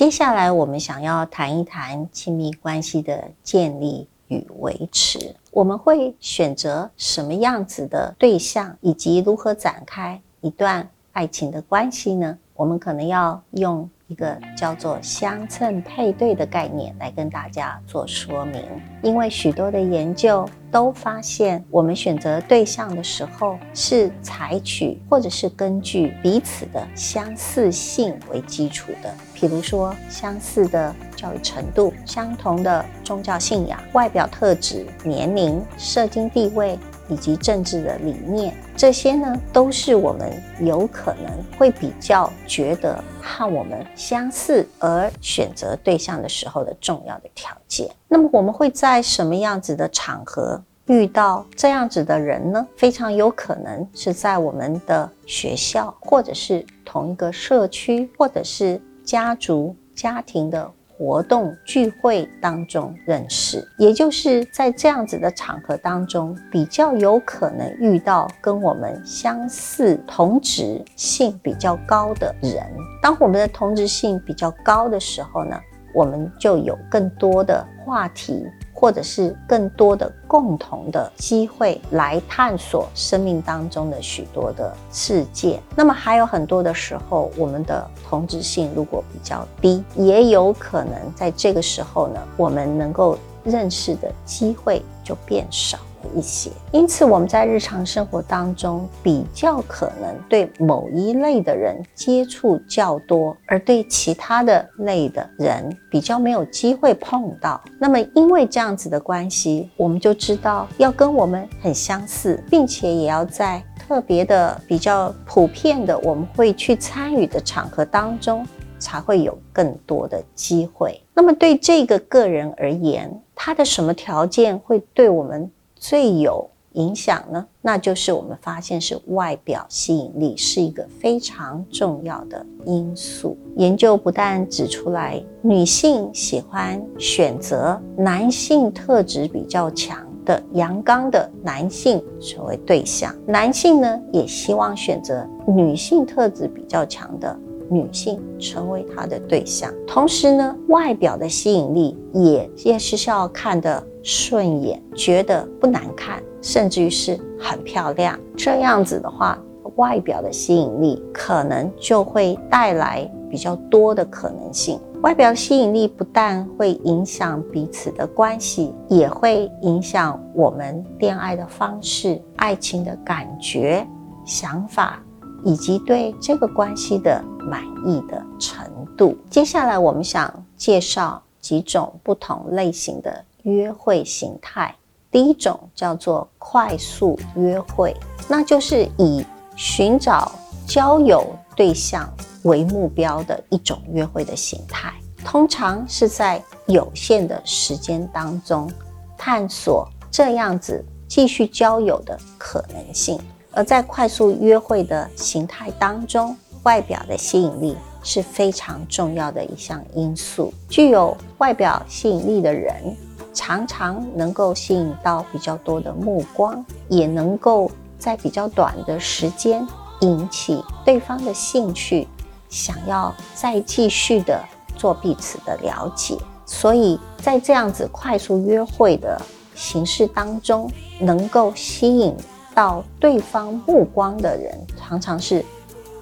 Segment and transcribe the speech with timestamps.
[0.00, 5.36] 接下来我们想要谈一谈亲密关系的建立与维持。
[5.50, 12.38] 我们会选择什么样子的对象，以及如何展开一段爱情的关系呢？
[12.54, 13.90] 我们可能要用。
[14.10, 18.60] 一个叫做相称配对的概念来跟大家做说明，
[19.02, 36.76] 因为许多的研究都发现，我们选择对象的时候是采取或者是根据彼此的相似性为基础的，譬如说相似的教育程度、相同的宗教信仰、外表特质、年龄、社经地位。
[37.10, 47.90] 以及政治的理念，这些呢，都是我们有可能会比较觉得和我们相似而选择对象的时候的重要的条件。
[48.08, 52.66] 那么，我们会在什么样子的场合遇到这样子的人呢？
[52.76, 60.70] 非常有可能是在我们的学校，或者是同一个社区，或者是家族、家庭的。
[61.00, 72.62] 活动聚会当中认识，也就是在这样子的场合当中，比较有可能遇到跟我们相似、同质性比较高的人。
[73.00, 75.58] 当我们的同质性比较高的时候呢，
[75.92, 78.44] 我们就有更多的话题。
[78.72, 85.60] 或者是更多的共同的机会来探索生命当中的许多的世界。
[85.76, 95.78] 那么还有很多的时候，我们的同质性如果比较低，也有可能在这个时候呢，我们能够认识的机会就变少。
[96.14, 107.60] 一些，因此我们在日常生活当中比较可能对某一类的人接触较多，而对其他的类的人比较没有机会碰到。
[107.78, 118.46] 那么因为这样子的关系，我们就知道要跟我们很相似，并且也要在特别的、比较普遍的我们会去参与的场合当中，
[118.78, 121.00] 才会有更多的机会。
[121.14, 125.50] 那么对这个个人而言，他的什么条件会对我们？
[125.80, 133.34] 最有影响呢，那就是我们发现是外表吸引力是一个非常重要的因素。
[133.56, 147.34] 研究不但指出来，女性喜欢选择男性特质比较强的阳刚的男性成为对象，男性呢也希望选择女性特质比较强的。
[147.72, 158.18] 女性成为他的对象，同时呢，外表的吸引力也也是需要看的顺眼，觉得不难看，甚至于是很漂亮。
[158.36, 159.38] 这样子的话，
[159.76, 164.80] 外表的吸引力可能就会带来比较多的可能性。
[165.02, 173.86] 外表吸引力不但会影响彼此的关系，也会影响我们恋爱的方式、爱情的感觉、
[174.24, 175.02] 想法。
[175.42, 178.62] 以及对这个关系的满意的程
[178.94, 179.16] 度。
[179.30, 184.74] 接下来，我们想介绍几种不同类型的约会形态。
[185.10, 187.96] 第一种叫做快速约会，
[188.28, 189.24] 那就是以
[189.56, 190.32] 寻找
[190.66, 192.08] 交友对象
[192.44, 194.92] 为目标的一种约会的形态。
[195.24, 198.70] 通常是在有限的时间当中，
[199.18, 203.20] 探索这样子继续交友的可能性。
[203.52, 210.54] 而在快速约会的形态当中，外表的吸引力是非常重要的一项因素。
[210.68, 212.96] 具有外表吸引力的人，
[213.32, 219.66] 常常能够吸引到比较多的目光，也能够在比较短的时间
[220.00, 222.06] 引起对方的兴趣，
[222.48, 224.42] 想要再继续的
[224.76, 226.16] 做彼此的了解。
[226.46, 229.20] 所以在这样子快速约会的
[229.54, 232.16] 形式当中，能够吸引。
[232.52, 235.42] 到对方目光的人，常常是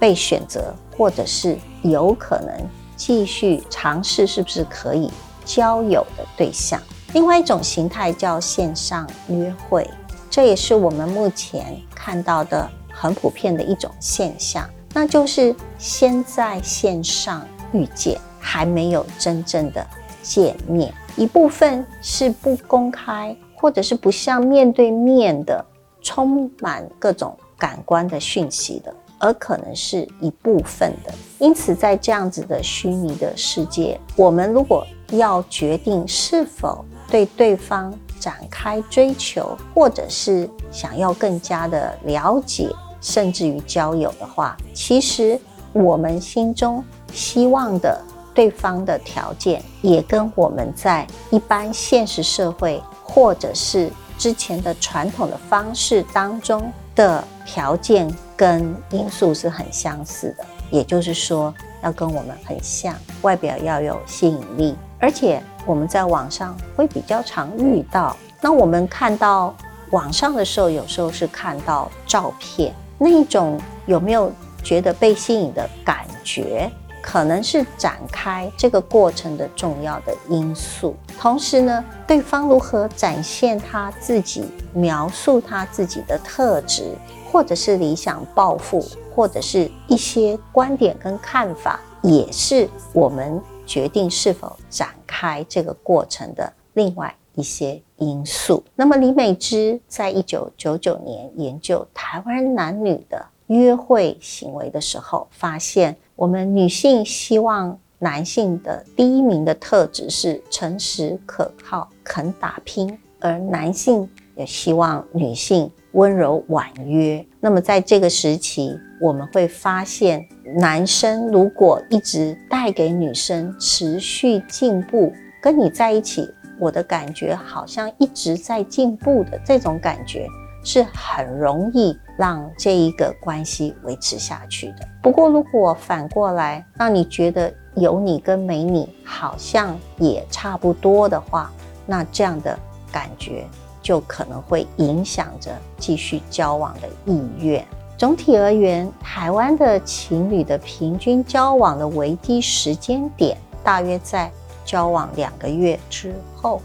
[0.00, 2.50] 被选择，或者是有可能
[2.96, 5.10] 继续尝试是不是可以
[5.44, 6.80] 交友的对象。
[7.12, 9.88] 另外一种形态叫线上约会，
[10.30, 19.86] 这也是我们目前看到的很普遍的一种现象，那就是先在线上遇见，还没有真正的
[20.22, 20.92] 见面。
[21.16, 25.64] 一部分是不公开，或者是不像面对面的。
[26.02, 31.12] 充满各种感官的讯息的，而可能是一部分的。
[31.38, 42.68] 因此，在这样子的虚拟的世界，我们如果要决定是否对对方展开追求，或者是想要更加的了解，
[43.00, 45.38] 甚至于交友的话，其实
[45.72, 48.00] 我们心中希望的
[48.32, 53.90] 对方的条件，也跟我们在一般现实社会，或者是。
[54.20, 58.06] 之前的传统的方式当中的条件
[58.36, 68.16] 跟因素是很相似的，也就是说，要跟我们很像，外表要有吸引力，而且我们在网上会比较常遇到。
[68.40, 69.54] 那我们看到
[69.90, 76.70] 网上的时候，有时候是看到照片，那一种有没有觉得被吸引的感觉？
[77.02, 80.94] 可能是展开这个过程的重要的因素。
[81.18, 86.94] 同时呢，对方如何展现他自己，描述他自己的特质，
[87.32, 93.40] 或者是理想抱负，或者是一些观点跟看法，也是我们
[93.70, 98.60] 决定是否展开这个过程的另外一些因素。
[98.74, 105.96] 那么，李美芝在一九九九年研究台湾男女的约会行为的时候，发现。
[106.16, 114.06] 我们女性希望男性的第一名的特质是诚实可靠、肯打拼，而男性
[114.36, 117.24] 也希望女性温柔婉约。
[117.40, 120.24] 那么在这个时期，我们会发现，
[120.56, 130.26] 男生如果一直带给女生持续进步，跟你在一起，我的感觉好像一直在进步的这种感觉。
[130.62, 134.86] 是很容易让这一个关系维持下去的。
[135.02, 141.50] 不过，如果反过来让你觉得有你跟没你好像也差不多的话，
[141.86, 142.58] 那这样的
[142.92, 143.46] 感觉
[143.90, 147.66] 就可能会影响着继续交往的意愿。
[147.98, 154.30] 总体而言，台湾的情侣的平均交往的维基时间点大约在
[154.64, 156.62] 交往两个月之后，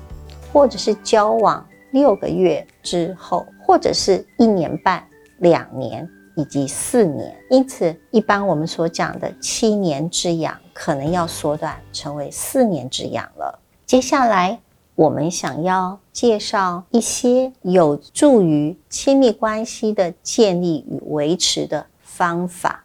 [0.53, 3.43] 或者是交往六个月之后。
[3.65, 5.03] 或者是一年半、
[5.39, 13.59] 两年以及四年，因此一般我们所讲的七年之痒，可能要缩短成为四年之痒了。
[13.87, 14.59] 接下来，
[14.95, 22.84] 我们想要介绍一些有助于亲密关系的建立与维持的方法。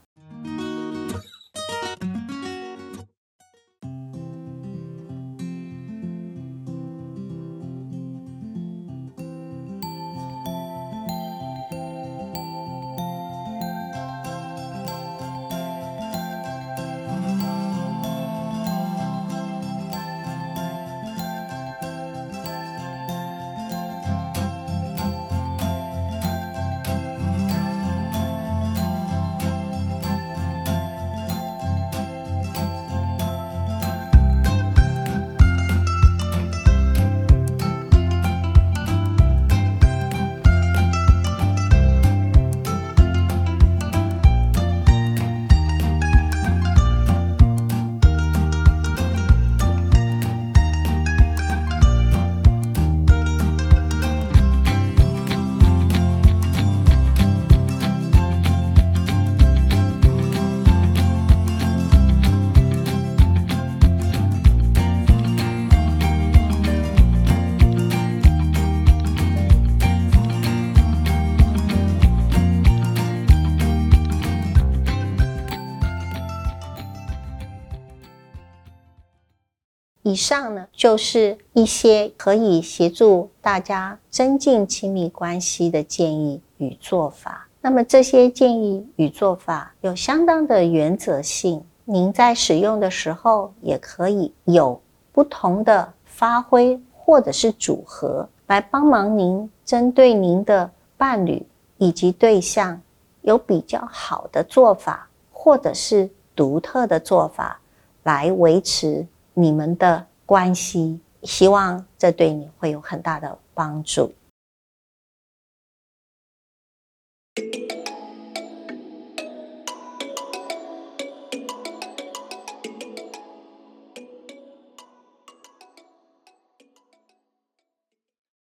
[80.03, 87.47] 以上呢，就是一些可以协助大家增进亲密关系的建议与做法。
[87.61, 94.81] 那么这些建议与做法有相当的原则性，您在使用的时候也可以有
[95.13, 102.81] 不同的发挥或者是组合，来帮忙您针对您的伴侣以及对象
[103.21, 107.61] 有比较好的做法，或者是独特的做法
[108.05, 109.07] 来维持。
[109.35, 114.13] 你们的关系，希望这对你会有很大的帮助。